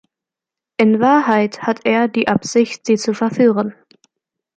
[0.77, 3.75] In Wahrheit hat er die Absicht, sie zu verführen.